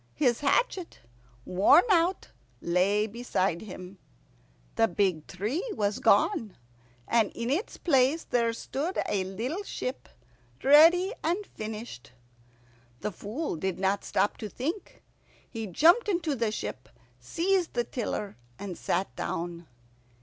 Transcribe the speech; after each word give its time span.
His 0.15 0.39
hatchet, 0.39 0.99
worn 1.45 1.83
out, 1.91 2.29
lay 2.59 3.05
beside 3.05 3.61
him. 3.61 3.99
The 4.73 4.87
big 4.87 5.27
tree 5.27 5.63
was 5.75 5.99
gone, 5.99 6.57
and 7.07 7.31
in 7.33 7.51
its 7.51 7.77
place 7.77 8.23
there 8.23 8.51
stood 8.51 8.97
a 9.07 9.23
little 9.23 9.61
ship, 9.61 10.09
ready 10.63 11.13
and 11.23 11.45
finished. 11.45 12.13
The 13.01 13.11
Fool 13.11 13.55
did 13.57 13.77
not 13.77 14.03
stop 14.03 14.37
to 14.37 14.49
think. 14.49 15.03
He 15.47 15.67
jumped 15.67 16.09
into 16.09 16.33
the 16.33 16.51
ship, 16.51 16.89
seized 17.19 17.75
the 17.75 17.83
tiller, 17.83 18.37
and 18.57 18.79
sat 18.79 19.15
down. 19.15 19.67